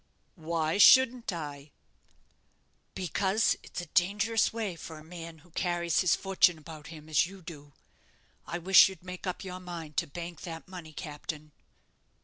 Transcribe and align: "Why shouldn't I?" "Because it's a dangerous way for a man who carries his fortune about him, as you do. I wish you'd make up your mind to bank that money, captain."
"Why 0.41 0.79
shouldn't 0.79 1.31
I?" 1.31 1.69
"Because 2.95 3.55
it's 3.61 3.81
a 3.81 3.85
dangerous 3.85 4.51
way 4.51 4.75
for 4.75 4.97
a 4.97 5.03
man 5.03 5.37
who 5.45 5.51
carries 5.51 5.99
his 5.99 6.15
fortune 6.15 6.57
about 6.57 6.87
him, 6.87 7.07
as 7.07 7.27
you 7.27 7.43
do. 7.43 7.73
I 8.47 8.57
wish 8.57 8.89
you'd 8.89 9.03
make 9.03 9.27
up 9.27 9.43
your 9.43 9.59
mind 9.59 9.97
to 9.97 10.07
bank 10.07 10.41
that 10.41 10.67
money, 10.67 10.91
captain." 10.91 11.51